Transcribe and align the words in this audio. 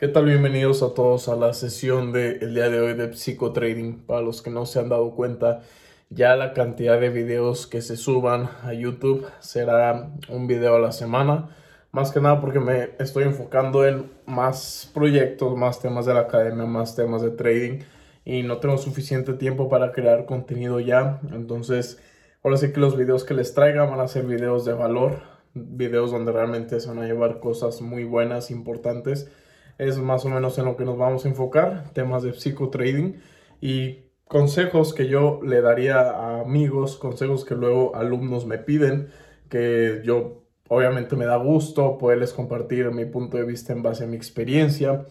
¿Qué 0.00 0.08
tal? 0.08 0.24
Bienvenidos 0.24 0.82
a 0.82 0.94
todos 0.94 1.28
a 1.28 1.36
la 1.36 1.52
sesión 1.52 2.10
del 2.10 2.54
día 2.54 2.70
de 2.70 2.80
hoy 2.80 2.94
de 2.94 3.12
Psicotrading. 3.12 3.98
Para 4.06 4.22
los 4.22 4.40
que 4.40 4.48
no 4.48 4.64
se 4.64 4.78
han 4.78 4.88
dado 4.88 5.10
cuenta, 5.10 5.60
ya 6.08 6.36
la 6.36 6.54
cantidad 6.54 6.98
de 6.98 7.10
videos 7.10 7.66
que 7.66 7.82
se 7.82 7.98
suban 7.98 8.48
a 8.62 8.72
YouTube 8.72 9.26
será 9.40 10.08
un 10.30 10.46
video 10.46 10.76
a 10.76 10.78
la 10.78 10.92
semana. 10.92 11.50
Más 11.92 12.12
que 12.12 12.20
nada 12.22 12.40
porque 12.40 12.60
me 12.60 12.92
estoy 12.98 13.24
enfocando 13.24 13.86
en 13.86 14.10
más 14.24 14.90
proyectos, 14.94 15.54
más 15.58 15.82
temas 15.82 16.06
de 16.06 16.14
la 16.14 16.20
academia, 16.20 16.64
más 16.64 16.96
temas 16.96 17.20
de 17.20 17.32
trading 17.32 17.80
y 18.24 18.42
no 18.42 18.56
tengo 18.56 18.78
suficiente 18.78 19.34
tiempo 19.34 19.68
para 19.68 19.92
crear 19.92 20.24
contenido 20.24 20.80
ya. 20.80 21.20
Entonces, 21.30 22.00
ahora 22.42 22.56
sí 22.56 22.72
que 22.72 22.80
los 22.80 22.96
videos 22.96 23.24
que 23.24 23.34
les 23.34 23.52
traiga 23.52 23.84
van 23.84 24.00
a 24.00 24.08
ser 24.08 24.24
videos 24.24 24.64
de 24.64 24.72
valor, 24.72 25.20
videos 25.52 26.10
donde 26.10 26.32
realmente 26.32 26.80
se 26.80 26.88
van 26.88 27.00
a 27.00 27.06
llevar 27.06 27.38
cosas 27.38 27.82
muy 27.82 28.04
buenas, 28.04 28.50
importantes 28.50 29.30
es 29.80 29.96
más 29.96 30.26
o 30.26 30.28
menos 30.28 30.58
en 30.58 30.66
lo 30.66 30.76
que 30.76 30.84
nos 30.84 30.98
vamos 30.98 31.24
a 31.24 31.28
enfocar, 31.28 31.90
temas 31.94 32.22
de 32.22 32.34
psicotrading 32.34 33.22
y 33.62 34.10
consejos 34.28 34.92
que 34.92 35.08
yo 35.08 35.40
le 35.42 35.62
daría 35.62 36.00
a 36.00 36.42
amigos, 36.42 36.98
consejos 36.98 37.46
que 37.46 37.54
luego 37.54 37.96
alumnos 37.96 38.44
me 38.44 38.58
piden, 38.58 39.08
que 39.48 40.02
yo 40.04 40.44
obviamente 40.68 41.16
me 41.16 41.24
da 41.24 41.36
gusto 41.36 41.96
poderles 41.96 42.34
compartir 42.34 42.90
mi 42.90 43.06
punto 43.06 43.38
de 43.38 43.44
vista 43.44 43.72
en 43.72 43.82
base 43.82 44.04
a 44.04 44.06
mi 44.06 44.16
experiencia. 44.16 45.06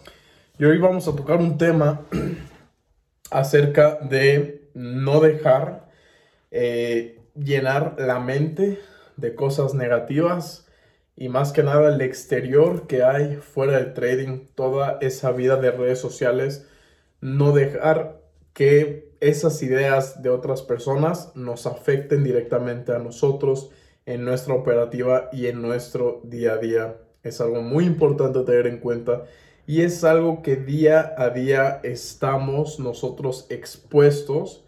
Y 0.59 0.65
hoy 0.65 0.77
vamos 0.77 1.07
a 1.07 1.15
tocar 1.15 1.37
un 1.39 1.57
tema 1.57 2.01
acerca 3.31 3.95
de 3.95 4.69
no 4.75 5.19
dejar 5.19 5.89
eh, 6.51 7.19
llenar 7.33 7.95
la 7.97 8.19
mente 8.19 8.79
de 9.17 9.33
cosas 9.33 9.73
negativas 9.73 10.68
y 11.19 11.27
más 11.27 11.51
que 11.51 11.63
nada 11.63 11.93
el 11.93 11.99
exterior 11.99 12.87
que 12.87 13.03
hay 13.03 13.35
fuera 13.35 13.77
del 13.77 13.93
trading, 13.93 14.45
toda 14.55 14.97
esa 15.01 15.33
vida 15.33 15.57
de 15.57 15.69
redes 15.69 15.99
sociales, 15.99 16.65
no 17.19 17.51
dejar 17.51 18.21
que 18.53 19.11
esas 19.19 19.61
ideas 19.61 20.23
de 20.23 20.29
otras 20.29 20.61
personas 20.61 21.35
nos 21.35 21.65
afecten 21.65 22.23
directamente 22.23 22.93
a 22.93 22.99
nosotros 22.99 23.69
en 24.05 24.23
nuestra 24.23 24.53
operativa 24.53 25.29
y 25.33 25.47
en 25.47 25.61
nuestro 25.61 26.21
día 26.23 26.53
a 26.53 26.57
día. 26.57 26.95
Es 27.21 27.41
algo 27.41 27.61
muy 27.61 27.83
importante 27.83 28.39
tener 28.43 28.67
en 28.67 28.77
cuenta 28.77 29.25
y 29.67 29.81
es 29.81 30.05
algo 30.05 30.41
que 30.41 30.55
día 30.55 31.15
a 31.17 31.31
día 31.31 31.81
estamos 31.83 32.79
nosotros 32.79 33.45
expuestos 33.49 34.63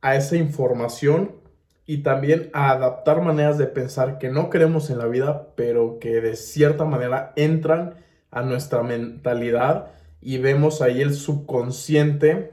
a 0.00 0.16
esa 0.16 0.36
información 0.36 1.46
y 1.88 2.02
también 2.02 2.50
a 2.52 2.70
adaptar 2.70 3.22
maneras 3.22 3.56
de 3.56 3.66
pensar 3.66 4.18
que 4.18 4.28
no 4.28 4.50
queremos 4.50 4.90
en 4.90 4.98
la 4.98 5.06
vida, 5.06 5.48
pero 5.54 5.98
que 5.98 6.20
de 6.20 6.36
cierta 6.36 6.84
manera 6.84 7.32
entran 7.34 7.94
a 8.30 8.42
nuestra 8.42 8.82
mentalidad 8.82 9.86
y 10.20 10.36
vemos 10.36 10.82
ahí 10.82 11.00
el 11.00 11.14
subconsciente 11.14 12.52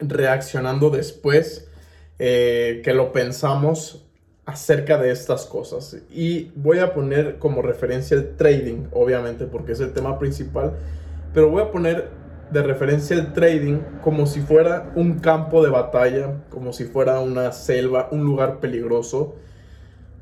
reaccionando 0.00 0.90
después 0.90 1.68
eh, 2.18 2.80
que 2.82 2.92
lo 2.92 3.12
pensamos 3.12 4.04
acerca 4.46 4.98
de 4.98 5.12
estas 5.12 5.46
cosas. 5.46 5.98
Y 6.10 6.50
voy 6.56 6.80
a 6.80 6.92
poner 6.92 7.38
como 7.38 7.62
referencia 7.62 8.16
el 8.16 8.34
trading, 8.34 8.88
obviamente, 8.90 9.46
porque 9.46 9.72
es 9.72 9.80
el 9.80 9.92
tema 9.92 10.18
principal, 10.18 10.72
pero 11.32 11.50
voy 11.50 11.62
a 11.62 11.70
poner 11.70 12.08
de 12.50 12.62
referencia 12.62 13.16
el 13.16 13.32
trading 13.32 13.78
como 14.02 14.26
si 14.26 14.40
fuera 14.40 14.92
un 14.94 15.18
campo 15.18 15.62
de 15.64 15.70
batalla, 15.70 16.44
como 16.50 16.72
si 16.72 16.84
fuera 16.84 17.20
una 17.20 17.52
selva, 17.52 18.08
un 18.10 18.24
lugar 18.24 18.60
peligroso, 18.60 19.34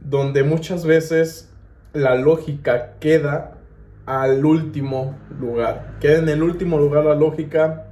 donde 0.01 0.43
muchas 0.43 0.85
veces 0.87 1.51
la 1.93 2.15
lógica 2.17 2.95
queda 2.99 3.59
al 4.07 4.45
último 4.45 5.17
lugar. 5.39 5.97
Queda 6.01 6.19
en 6.19 6.29
el 6.29 6.43
último 6.43 6.79
lugar 6.79 7.05
la 7.05 7.15
lógica. 7.15 7.87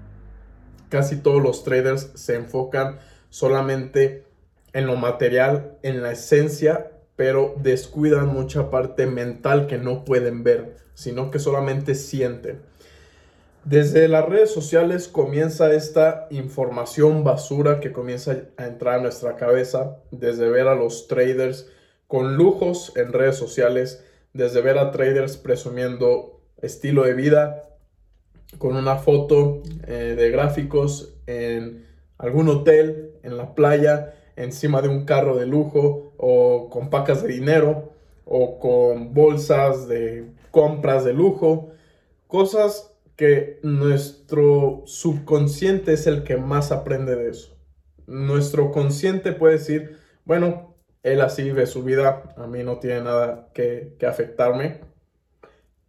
Casi 0.89 1.17
todos 1.17 1.43
los 1.43 1.65
traders 1.65 2.11
se 2.15 2.35
enfocan 2.35 2.99
solamente 3.31 4.27
en 4.73 4.87
lo 4.87 4.97
material, 4.97 5.79
en 5.83 6.03
la 6.03 6.13
esencia, 6.13 6.91
pero 7.17 7.55
descuidan 7.63 8.29
mucha 8.29 8.71
parte 8.71 9.07
mental 9.07 9.67
que 9.67 9.79
no 9.79 10.05
pueden 10.05 10.42
ver, 10.42 10.77
sino 10.95 11.31
que 11.31 11.39
solamente 11.39 11.95
sienten. 11.95 12.61
Desde 13.64 14.08
las 14.08 14.28
redes 14.28 14.50
sociales 14.50 15.06
comienza 15.06 15.73
esta 15.73 16.27
información 16.30 17.23
basura 17.23 17.78
que 17.78 17.92
comienza 17.92 18.36
a 18.56 18.67
entrar 18.67 18.98
a 18.98 19.02
nuestra 19.02 19.36
cabeza, 19.36 19.98
desde 20.11 20.50
ver 20.50 20.67
a 20.67 20.74
los 20.74 21.06
traders 21.06 21.70
con 22.08 22.36
lujos 22.36 22.92
en 22.96 23.12
redes 23.12 23.36
sociales, 23.36 24.05
desde 24.33 24.62
ver 24.62 24.78
a 24.78 24.90
traders 24.90 25.36
presumiendo 25.36 26.40
estilo 26.61 27.05
de 27.05 27.14
vida, 27.14 27.62
con 28.58 28.74
una 28.77 28.96
foto 28.96 29.62
eh, 29.86 30.14
de 30.17 30.30
gráficos 30.30 31.14
en 31.29 31.86
algún 32.18 32.48
hotel, 32.48 33.12
en 33.23 33.36
la 33.36 33.55
playa, 33.55 34.12
encima 34.34 34.83
de 34.83 34.89
un 34.89 35.05
carro 35.05 35.36
de 35.36 35.46
lujo 35.46 36.14
o 36.17 36.68
con 36.68 36.90
pacas 36.90 37.23
de 37.23 37.29
dinero 37.29 37.92
o 38.24 38.58
con 38.58 39.14
bolsas 39.14 39.86
de 39.86 40.27
compras 40.50 41.05
de 41.05 41.12
lujo, 41.12 41.70
cosas 42.27 42.92
que 43.23 43.61
nuestro 43.63 44.83
subconsciente 44.85 45.93
es 45.93 46.09
el 46.09 46.25
que 46.25 46.39
más 46.39 46.73
aprende 46.73 47.15
de 47.15 47.31
eso. 47.31 47.57
Nuestro 48.09 48.73
consciente 48.73 49.31
puede 49.31 49.59
decir, 49.59 49.97
bueno, 50.25 50.75
él 51.05 51.21
así 51.21 51.53
ve 51.53 51.67
su 51.67 51.85
vida, 51.85 52.35
a 52.37 52.49
mí 52.49 52.65
no 52.65 52.81
tiene 52.81 53.03
nada 53.03 53.49
que, 53.55 53.95
que 54.01 54.07
afectarme, 54.07 54.81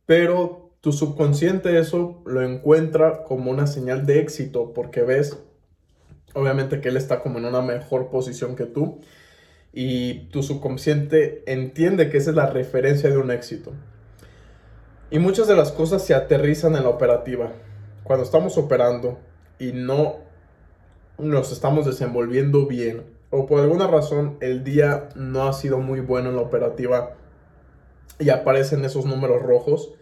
pero 0.06 0.76
tu 0.80 0.92
subconsciente 0.92 1.80
eso 1.80 2.22
lo 2.28 2.44
encuentra 2.44 3.24
como 3.24 3.50
una 3.50 3.66
señal 3.66 4.06
de 4.06 4.20
éxito 4.20 4.72
porque 4.72 5.02
ves, 5.02 5.36
obviamente 6.36 6.82
que 6.82 6.90
él 6.90 6.98
está 6.98 7.20
como 7.22 7.40
en 7.40 7.46
una 7.46 7.64
mejor 7.64 8.12
posición 8.12 8.56
que 8.56 8.66
tú 8.66 9.00
y 9.72 10.30
tu 10.30 10.44
subconsciente 10.44 11.42
entiende 11.52 12.12
que 12.12 12.18
esa 12.18 12.30
es 12.30 12.36
la 12.36 12.46
referencia 12.46 13.10
de 13.10 13.18
un 13.18 13.32
éxito. 13.32 13.74
Y 15.14 15.20
muchas 15.20 15.48
de 15.48 15.56
las 15.56 15.72
cosas 15.72 16.04
se 16.04 16.16
aterrizan 16.16 16.76
en 16.76 16.82
la 16.82 16.90
operativa. 16.90 17.52
Cuando 18.04 18.26
estamos 18.26 18.58
operando 18.58 19.20
y 19.60 19.72
no 19.72 20.16
nos 21.20 21.52
estamos 21.52 21.86
desenvolviendo 21.86 22.66
bien 22.66 23.04
o 23.30 23.46
por 23.46 23.62
alguna 23.62 23.86
razón 23.86 24.38
el 24.42 24.64
día 24.64 25.10
no 25.16 25.48
ha 25.48 25.54
sido 25.54 25.78
muy 25.78 26.00
bueno 26.00 26.32
en 26.32 26.36
la 26.38 26.42
operativa 26.42 27.16
y 28.18 28.32
aparecen 28.32 28.86
esos 28.86 29.06
números 29.06 29.44
rojos, 29.44 29.94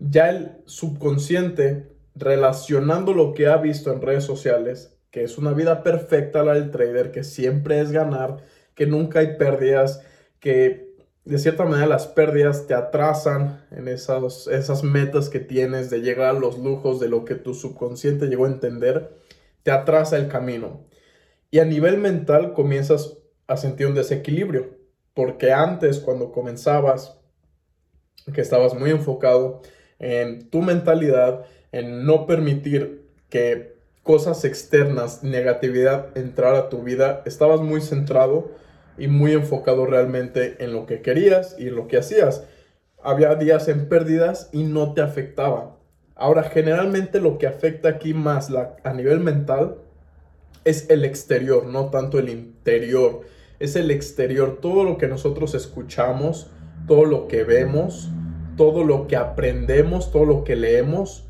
ya 0.00 0.28
el 0.30 0.56
subconsciente 0.64 1.92
relacionando 2.16 3.14
lo 3.14 3.34
que 3.34 3.46
ha 3.46 3.58
visto 3.58 3.92
en 3.92 4.02
redes 4.02 4.24
sociales, 4.24 4.98
que 5.12 5.22
es 5.22 5.38
una 5.38 5.52
vida 5.52 5.84
perfecta 5.84 6.42
la 6.42 6.54
del 6.54 6.72
trader, 6.72 7.12
que 7.12 7.22
siempre 7.22 7.80
es 7.80 7.92
ganar, 7.92 8.38
que 8.74 8.88
nunca 8.88 9.20
hay 9.20 9.36
pérdidas, 9.36 10.02
que 10.40 10.91
de 11.24 11.38
cierta 11.38 11.64
manera 11.64 11.86
las 11.86 12.06
pérdidas 12.06 12.66
te 12.66 12.74
atrasan 12.74 13.64
en 13.70 13.86
esas, 13.88 14.48
esas 14.48 14.82
metas 14.82 15.28
que 15.28 15.38
tienes 15.38 15.88
de 15.88 16.00
llegar 16.00 16.34
a 16.34 16.38
los 16.38 16.58
lujos 16.58 16.98
de 16.98 17.08
lo 17.08 17.24
que 17.24 17.36
tu 17.36 17.54
subconsciente 17.54 18.26
llegó 18.26 18.46
a 18.46 18.48
entender, 18.48 19.16
te 19.62 19.70
atrasa 19.70 20.16
el 20.16 20.28
camino. 20.28 20.84
Y 21.50 21.60
a 21.60 21.64
nivel 21.64 21.98
mental 21.98 22.54
comienzas 22.54 23.18
a 23.46 23.56
sentir 23.56 23.86
un 23.86 23.94
desequilibrio, 23.94 24.76
porque 25.14 25.52
antes 25.52 26.00
cuando 26.00 26.32
comenzabas, 26.32 27.18
que 28.32 28.40
estabas 28.40 28.74
muy 28.74 28.90
enfocado 28.90 29.62
en 29.98 30.48
tu 30.50 30.62
mentalidad, 30.62 31.44
en 31.70 32.04
no 32.04 32.26
permitir 32.26 33.08
que 33.28 33.76
cosas 34.02 34.44
externas, 34.44 35.22
negatividad 35.22 36.16
entrara 36.16 36.58
a 36.58 36.68
tu 36.68 36.82
vida, 36.82 37.22
estabas 37.26 37.60
muy 37.60 37.80
centrado 37.80 38.50
y 39.02 39.08
muy 39.08 39.32
enfocado 39.32 39.84
realmente 39.84 40.62
en 40.62 40.72
lo 40.72 40.86
que 40.86 41.02
querías 41.02 41.56
y 41.58 41.70
lo 41.70 41.88
que 41.88 41.98
hacías. 41.98 42.44
Había 43.02 43.34
días 43.34 43.66
en 43.66 43.88
pérdidas 43.88 44.48
y 44.52 44.62
no 44.62 44.94
te 44.94 45.00
afectaba. 45.00 45.76
Ahora, 46.14 46.44
generalmente 46.44 47.20
lo 47.20 47.36
que 47.36 47.48
afecta 47.48 47.88
aquí 47.88 48.14
más 48.14 48.48
a 48.84 48.92
nivel 48.92 49.18
mental 49.18 49.78
es 50.64 50.88
el 50.88 51.04
exterior, 51.04 51.66
no 51.66 51.86
tanto 51.86 52.20
el 52.20 52.28
interior. 52.28 53.22
Es 53.58 53.74
el 53.74 53.90
exterior, 53.90 54.58
todo 54.62 54.84
lo 54.84 54.98
que 54.98 55.08
nosotros 55.08 55.54
escuchamos, 55.54 56.52
todo 56.86 57.04
lo 57.04 57.26
que 57.26 57.42
vemos, 57.42 58.08
todo 58.56 58.84
lo 58.84 59.08
que 59.08 59.16
aprendemos, 59.16 60.12
todo 60.12 60.26
lo 60.26 60.44
que 60.44 60.54
leemos. 60.54 61.26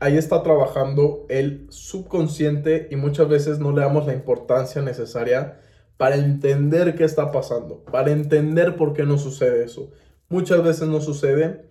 Ahí 0.00 0.16
está 0.16 0.42
trabajando 0.42 1.26
el 1.28 1.68
subconsciente 1.68 2.88
y 2.90 2.96
muchas 2.96 3.28
veces 3.28 3.60
no 3.60 3.70
le 3.70 3.82
damos 3.82 4.04
la 4.04 4.14
importancia 4.14 4.82
necesaria 4.82 5.61
para 6.02 6.16
entender 6.16 6.96
qué 6.96 7.04
está 7.04 7.30
pasando, 7.30 7.84
para 7.84 8.10
entender 8.10 8.74
por 8.74 8.92
qué 8.92 9.04
no 9.04 9.18
sucede 9.18 9.62
eso. 9.62 9.92
Muchas 10.28 10.60
veces 10.64 10.88
no 10.88 11.00
sucede 11.00 11.66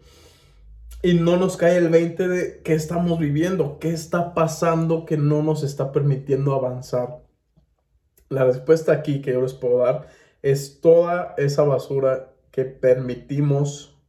y 1.04 1.16
no 1.16 1.36
nos 1.36 1.58
cae 1.58 1.76
el 1.76 1.90
20 1.90 2.30
de 2.30 2.62
qué 2.64 2.74
estamos 2.74 3.20
viviendo, 3.20 3.78
qué 3.78 3.90
está 3.90 4.34
pasando 4.34 5.06
que 5.06 5.18
no 5.18 5.44
nos 5.44 5.64
está 5.64 5.92
permitiendo 5.92 6.54
avanzar. 6.54 7.26
La 8.30 8.46
respuesta 8.46 8.94
aquí 8.94 9.22
que 9.22 9.34
yo 9.34 9.42
les 9.42 9.54
puedo 9.54 9.80
dar 9.80 10.08
es 10.42 10.80
toda 10.80 11.36
esa 11.38 11.64
basura 11.64 12.32
que 12.52 12.64
permitimos 12.64 14.00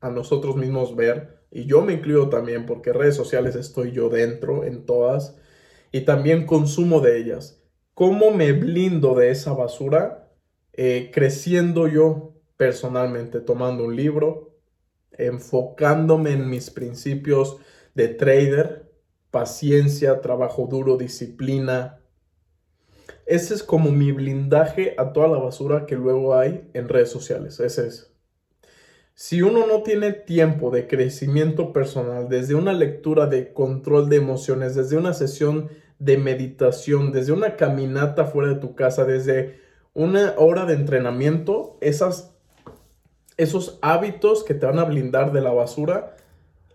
a 0.00 0.10
nosotros 0.10 0.54
mismos 0.54 0.94
ver, 0.94 1.40
y 1.50 1.64
yo 1.64 1.82
me 1.82 1.94
incluyo 1.94 2.28
también 2.28 2.66
porque 2.66 2.92
redes 2.92 3.16
sociales 3.16 3.56
estoy 3.56 3.90
yo 3.90 4.10
dentro 4.10 4.62
en 4.62 4.86
todas 4.86 5.36
y 5.90 6.02
también 6.02 6.46
consumo 6.46 7.00
de 7.00 7.18
ellas. 7.18 7.61
¿Cómo 7.94 8.30
me 8.30 8.52
blindo 8.52 9.14
de 9.14 9.30
esa 9.30 9.52
basura? 9.52 10.30
Eh, 10.72 11.10
creciendo 11.12 11.88
yo 11.88 12.34
personalmente, 12.56 13.40
tomando 13.40 13.84
un 13.84 13.96
libro, 13.96 14.56
enfocándome 15.12 16.32
en 16.32 16.48
mis 16.48 16.70
principios 16.70 17.58
de 17.94 18.08
trader, 18.08 18.90
paciencia, 19.30 20.22
trabajo 20.22 20.66
duro, 20.70 20.96
disciplina. 20.96 22.00
Ese 23.26 23.52
es 23.54 23.62
como 23.62 23.90
mi 23.90 24.10
blindaje 24.12 24.94
a 24.96 25.12
toda 25.12 25.28
la 25.28 25.38
basura 25.38 25.84
que 25.84 25.96
luego 25.96 26.34
hay 26.34 26.70
en 26.72 26.88
redes 26.88 27.10
sociales. 27.10 27.60
Ese 27.60 27.88
es. 27.88 28.12
Si 29.14 29.42
uno 29.42 29.66
no 29.66 29.82
tiene 29.82 30.12
tiempo 30.12 30.70
de 30.70 30.86
crecimiento 30.86 31.74
personal, 31.74 32.30
desde 32.30 32.54
una 32.54 32.72
lectura 32.72 33.26
de 33.26 33.52
control 33.52 34.08
de 34.08 34.16
emociones, 34.16 34.74
desde 34.74 34.96
una 34.96 35.12
sesión 35.12 35.68
de 36.02 36.18
meditación, 36.18 37.12
desde 37.12 37.30
una 37.30 37.54
caminata 37.54 38.24
fuera 38.24 38.48
de 38.48 38.56
tu 38.56 38.74
casa, 38.74 39.04
desde 39.04 39.60
una 39.94 40.34
hora 40.36 40.66
de 40.66 40.74
entrenamiento, 40.74 41.78
esas, 41.80 42.34
esos 43.36 43.78
hábitos 43.82 44.42
que 44.42 44.54
te 44.54 44.66
van 44.66 44.80
a 44.80 44.84
blindar 44.84 45.30
de 45.30 45.40
la 45.40 45.52
basura, 45.52 46.16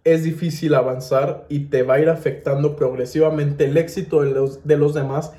es 0.06 0.24
difícil 0.24 0.74
avanzar 0.76 1.46
y 1.50 1.66
te 1.66 1.84
va 1.84 1.96
a 1.96 2.00
ir 2.00 2.08
afectando 2.08 2.78
progresivamente 2.78 3.66
el 3.66 3.76
éxito 3.76 4.22
de 4.22 4.32
los, 4.32 4.66
de 4.66 4.78
los 4.78 4.94
demás 4.94 5.34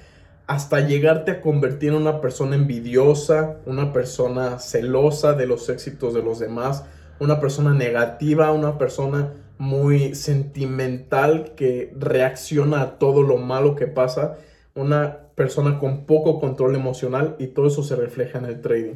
hasta 0.46 0.80
llegarte 0.80 1.30
a 1.30 1.40
convertir 1.40 1.90
en 1.90 1.96
una 1.96 2.20
persona 2.20 2.56
envidiosa, 2.56 3.56
una 3.64 3.94
persona 3.94 4.58
celosa 4.58 5.32
de 5.32 5.46
los 5.46 5.70
éxitos 5.70 6.12
de 6.12 6.22
los 6.22 6.38
demás, 6.38 6.84
una 7.20 7.40
persona 7.40 7.72
negativa, 7.72 8.52
una 8.52 8.76
persona 8.76 9.32
muy 9.58 10.14
sentimental 10.14 11.54
que 11.56 11.92
reacciona 11.98 12.82
a 12.82 12.98
todo 12.98 13.22
lo 13.22 13.36
malo 13.36 13.74
que 13.74 13.86
pasa, 13.86 14.38
una 14.74 15.28
persona 15.34 15.78
con 15.78 16.06
poco 16.06 16.40
control 16.40 16.74
emocional 16.74 17.36
y 17.38 17.48
todo 17.48 17.66
eso 17.66 17.82
se 17.82 17.96
refleja 17.96 18.38
en 18.38 18.44
el 18.44 18.60
trading. 18.60 18.94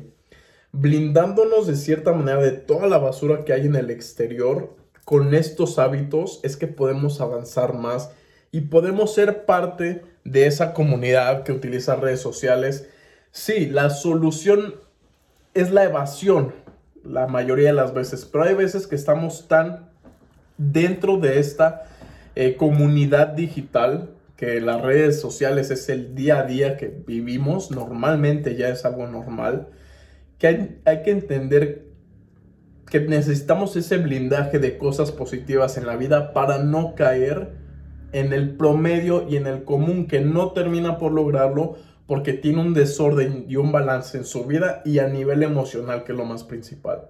Blindándonos 0.73 1.67
de 1.67 1.77
cierta 1.77 2.13
manera 2.13 2.41
de 2.41 2.53
toda 2.53 2.87
la 2.87 2.99
basura 2.99 3.45
que 3.45 3.53
hay 3.53 3.67
en 3.67 3.77
el 3.77 3.91
exterior, 3.91 4.77
con 5.05 5.35
estos 5.35 5.79
hábitos 5.79 6.41
es 6.43 6.57
que 6.57 6.69
podemos 6.69 7.21
avanzar 7.21 7.75
más 7.75 8.13
y 8.53 8.63
podemos 8.63 9.15
ser 9.15 9.45
parte 9.45 10.03
de 10.25 10.47
esa 10.47 10.73
comunidad 10.73 11.43
que 11.43 11.53
utiliza 11.53 11.97
redes 11.97 12.21
sociales. 12.21 12.89
Sí, 13.33 13.67
la 13.67 13.91
solución 13.91 14.77
es 15.55 15.71
la 15.71 15.85
evasión 15.85 16.55
la 17.05 17.27
mayoría 17.27 17.69
de 17.69 17.75
las 17.75 17.95
veces, 17.95 18.25
pero 18.25 18.45
hay 18.45 18.55
veces 18.55 18.87
que 18.87 18.95
estamos 18.95 19.49
tan 19.49 19.91
dentro 20.59 21.19
de 21.19 21.39
esta 21.39 21.83
eh, 22.35 22.57
comunidad 22.57 23.29
digital 23.29 24.11
que 24.37 24.61
las 24.61 24.81
redes 24.81 25.21
sociales 25.21 25.71
es 25.71 25.89
el 25.89 26.15
día 26.15 26.41
a 26.41 26.45
día 26.45 26.77
que 26.77 26.89
vivimos, 27.07 27.71
normalmente 27.71 28.57
ya 28.57 28.69
es 28.69 28.85
algo 28.85 29.07
normal, 29.07 29.69
que 30.39 30.47
hay, 30.49 30.81
hay 30.85 31.03
que 31.03 31.13
entender 31.13 31.87
que 32.91 33.01
necesitamos 33.01 33.77
ese 33.77 33.99
blindaje 33.99 34.59
de 34.59 34.79
cosas 34.79 35.13
positivas 35.13 35.79
en 35.79 35.87
la 35.87 35.97
vida 35.97 36.33
para 36.33 36.59
no 36.59 36.95
caer 36.95 37.53
en 38.13 38.33
el 38.33 38.57
promedio 38.57 39.27
y 39.29 39.37
en 39.37 39.47
el 39.47 39.65
común 39.65 40.07
que 40.07 40.21
no 40.21 40.53
termina 40.53 40.99
por 40.99 41.13
lograrlo 41.13 41.77
porque 42.07 42.33
tiene 42.35 42.61
un 42.61 42.75
desorden 42.75 43.47
y 43.49 43.57
un 43.57 43.73
balance 43.73 44.19
en 44.19 44.25
su 44.25 44.45
vida 44.45 44.83
y 44.85 44.99
a 44.99 45.09
nivel 45.09 45.43
emocional, 45.43 46.05
que 46.05 46.13
es 46.13 46.19
lo 46.19 46.25
más 46.25 46.45
principal. 46.45 47.09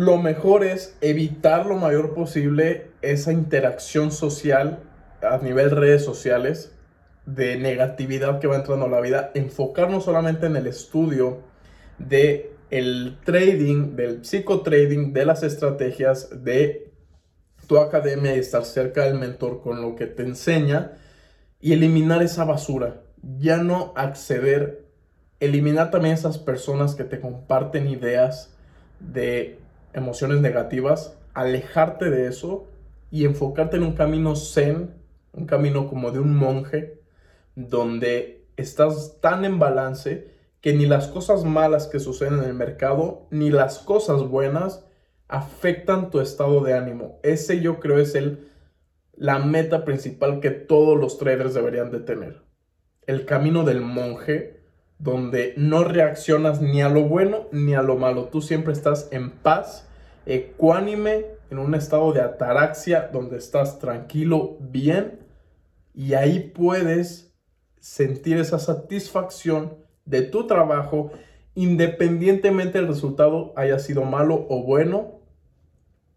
Lo 0.00 0.16
mejor 0.16 0.64
es 0.64 0.96
evitar 1.02 1.66
lo 1.66 1.76
mayor 1.76 2.14
posible 2.14 2.92
esa 3.02 3.34
interacción 3.34 4.10
social 4.10 4.78
a 5.20 5.36
nivel 5.36 5.70
redes 5.70 6.02
sociales 6.02 6.74
de 7.26 7.58
negatividad 7.58 8.40
que 8.40 8.46
va 8.46 8.56
entrando 8.56 8.86
a 8.86 8.88
la 8.88 9.02
vida, 9.02 9.30
enfocarnos 9.34 10.04
solamente 10.04 10.46
en 10.46 10.56
el 10.56 10.66
estudio 10.68 11.42
de 11.98 12.50
el 12.70 13.18
trading, 13.26 13.94
del 13.94 14.24
psicotrading, 14.24 15.12
de 15.12 15.26
las 15.26 15.42
estrategias, 15.42 16.44
de 16.44 16.94
tu 17.66 17.76
academia 17.76 18.34
y 18.34 18.38
estar 18.38 18.64
cerca 18.64 19.04
del 19.04 19.18
mentor 19.18 19.60
con 19.60 19.82
lo 19.82 19.96
que 19.96 20.06
te 20.06 20.22
enseña 20.22 20.92
y 21.60 21.74
eliminar 21.74 22.22
esa 22.22 22.46
basura. 22.46 23.02
Ya 23.38 23.58
no 23.58 23.92
acceder, 23.96 24.86
eliminar 25.40 25.90
también 25.90 26.14
esas 26.14 26.38
personas 26.38 26.94
que 26.94 27.04
te 27.04 27.20
comparten 27.20 27.86
ideas 27.86 28.56
de 28.98 29.59
emociones 29.92 30.40
negativas, 30.40 31.16
alejarte 31.34 32.10
de 32.10 32.26
eso 32.26 32.66
y 33.10 33.24
enfocarte 33.24 33.76
en 33.76 33.82
un 33.82 33.94
camino 33.94 34.36
zen, 34.36 34.94
un 35.32 35.46
camino 35.46 35.88
como 35.88 36.10
de 36.10 36.20
un 36.20 36.34
monje, 36.34 37.00
donde 37.54 38.46
estás 38.56 39.20
tan 39.20 39.44
en 39.44 39.58
balance 39.58 40.30
que 40.60 40.72
ni 40.74 40.86
las 40.86 41.08
cosas 41.08 41.44
malas 41.44 41.86
que 41.86 42.00
suceden 42.00 42.38
en 42.38 42.44
el 42.44 42.54
mercado, 42.54 43.26
ni 43.30 43.50
las 43.50 43.78
cosas 43.78 44.22
buenas 44.22 44.84
afectan 45.28 46.10
tu 46.10 46.20
estado 46.20 46.62
de 46.62 46.74
ánimo. 46.74 47.18
Ese 47.22 47.60
yo 47.60 47.80
creo 47.80 47.98
es 47.98 48.14
el, 48.14 48.48
la 49.14 49.38
meta 49.38 49.84
principal 49.84 50.40
que 50.40 50.50
todos 50.50 50.98
los 50.98 51.18
traders 51.18 51.54
deberían 51.54 51.90
de 51.90 52.00
tener. 52.00 52.42
El 53.06 53.24
camino 53.24 53.64
del 53.64 53.80
monje, 53.80 54.59
donde 55.00 55.54
no 55.56 55.82
reaccionas 55.82 56.60
ni 56.60 56.82
a 56.82 56.90
lo 56.90 57.02
bueno 57.02 57.48
ni 57.52 57.74
a 57.74 57.82
lo 57.82 57.96
malo. 57.96 58.26
Tú 58.26 58.42
siempre 58.42 58.72
estás 58.72 59.08
en 59.10 59.30
paz, 59.30 59.88
ecuánime, 60.26 61.26
en 61.50 61.58
un 61.58 61.74
estado 61.74 62.12
de 62.12 62.20
ataraxia, 62.20 63.08
donde 63.12 63.38
estás 63.38 63.78
tranquilo, 63.78 64.58
bien, 64.60 65.20
y 65.94 66.12
ahí 66.14 66.52
puedes 66.54 67.34
sentir 67.80 68.36
esa 68.36 68.58
satisfacción 68.58 69.78
de 70.04 70.22
tu 70.22 70.46
trabajo, 70.46 71.10
independientemente 71.54 72.78
del 72.78 72.88
resultado 72.88 73.54
haya 73.56 73.78
sido 73.78 74.04
malo 74.04 74.46
o 74.50 74.62
bueno, 74.62 75.22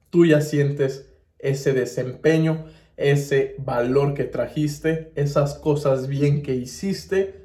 tú 0.10 0.26
ya 0.26 0.42
sientes 0.42 1.10
ese 1.40 1.74
desempeño, 1.74 2.66
ese 2.98 3.56
valor 3.60 4.14
que 4.14 4.26
trajiste, 4.26 5.14
esas 5.16 5.56
cosas 5.56 6.08
bien 6.08 6.44
que 6.44 6.54
hiciste 6.54 7.43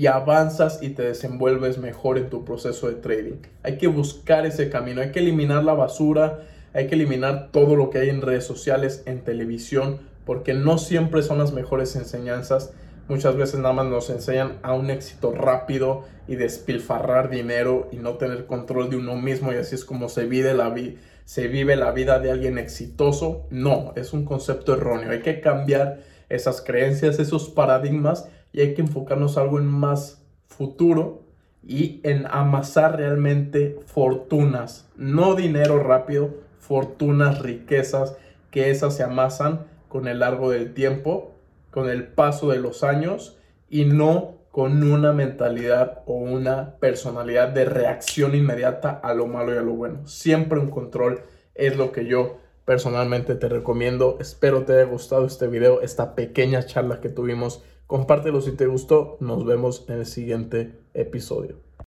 y 0.00 0.06
avanzas 0.06 0.82
y 0.82 0.88
te 0.88 1.02
desenvuelves 1.02 1.76
mejor 1.76 2.16
en 2.16 2.30
tu 2.30 2.42
proceso 2.42 2.88
de 2.88 2.94
trading. 2.94 3.42
Hay 3.62 3.76
que 3.76 3.86
buscar 3.86 4.46
ese 4.46 4.70
camino, 4.70 5.02
hay 5.02 5.12
que 5.12 5.18
eliminar 5.18 5.62
la 5.62 5.74
basura, 5.74 6.38
hay 6.72 6.86
que 6.86 6.94
eliminar 6.94 7.50
todo 7.52 7.76
lo 7.76 7.90
que 7.90 7.98
hay 7.98 8.08
en 8.08 8.22
redes 8.22 8.46
sociales, 8.46 9.02
en 9.04 9.20
televisión, 9.24 9.98
porque 10.24 10.54
no 10.54 10.78
siempre 10.78 11.22
son 11.22 11.36
las 11.36 11.52
mejores 11.52 11.96
enseñanzas. 11.96 12.72
Muchas 13.08 13.36
veces 13.36 13.60
nada 13.60 13.74
más 13.74 13.88
nos 13.88 14.08
enseñan 14.08 14.58
a 14.62 14.72
un 14.72 14.88
éxito 14.88 15.32
rápido 15.32 16.04
y 16.26 16.36
despilfarrar 16.36 17.28
dinero 17.28 17.90
y 17.92 17.96
no 17.96 18.14
tener 18.14 18.46
control 18.46 18.88
de 18.88 18.96
uno 18.96 19.16
mismo 19.16 19.52
y 19.52 19.56
así 19.56 19.74
es 19.74 19.84
como 19.84 20.08
se 20.08 20.24
vive 20.24 20.54
la 20.54 20.70
vida 20.70 20.98
se 21.26 21.46
vive 21.46 21.76
la 21.76 21.92
vida 21.92 22.18
de 22.18 22.32
alguien 22.32 22.58
exitoso. 22.58 23.46
No, 23.50 23.92
es 23.94 24.12
un 24.12 24.24
concepto 24.24 24.72
erróneo. 24.74 25.12
Hay 25.12 25.20
que 25.20 25.40
cambiar 25.40 26.00
esas 26.28 26.60
creencias, 26.60 27.20
esos 27.20 27.50
paradigmas 27.50 28.28
y 28.52 28.60
hay 28.60 28.74
que 28.74 28.82
enfocarnos 28.82 29.38
algo 29.38 29.58
en 29.58 29.66
más 29.66 30.22
futuro 30.46 31.22
y 31.62 32.00
en 32.04 32.26
amasar 32.26 32.96
realmente 32.96 33.78
fortunas, 33.86 34.88
no 34.96 35.34
dinero 35.34 35.82
rápido, 35.82 36.30
fortunas, 36.58 37.40
riquezas, 37.40 38.16
que 38.50 38.70
esas 38.70 38.96
se 38.96 39.02
amasan 39.02 39.66
con 39.88 40.08
el 40.08 40.20
largo 40.20 40.50
del 40.50 40.74
tiempo, 40.74 41.34
con 41.70 41.88
el 41.88 42.06
paso 42.08 42.50
de 42.50 42.58
los 42.58 42.82
años 42.82 43.38
y 43.68 43.84
no 43.84 44.40
con 44.50 44.82
una 44.82 45.12
mentalidad 45.12 46.02
o 46.06 46.14
una 46.14 46.76
personalidad 46.76 47.48
de 47.48 47.64
reacción 47.64 48.34
inmediata 48.34 48.90
a 48.90 49.14
lo 49.14 49.26
malo 49.26 49.54
y 49.54 49.58
a 49.58 49.62
lo 49.62 49.74
bueno. 49.74 50.06
Siempre 50.08 50.58
un 50.58 50.70
control 50.70 51.22
es 51.54 51.76
lo 51.76 51.92
que 51.92 52.06
yo 52.06 52.38
personalmente 52.64 53.36
te 53.36 53.48
recomiendo. 53.48 54.18
Espero 54.20 54.64
te 54.64 54.72
haya 54.72 54.84
gustado 54.84 55.26
este 55.26 55.46
video, 55.46 55.82
esta 55.82 56.14
pequeña 56.14 56.64
charla 56.64 57.00
que 57.00 57.08
tuvimos. 57.08 57.62
Compártelo 57.90 58.40
si 58.40 58.52
te 58.52 58.68
gustó. 58.68 59.16
Nos 59.18 59.44
vemos 59.44 59.84
en 59.88 59.96
el 59.96 60.06
siguiente 60.06 60.78
episodio. 60.94 61.56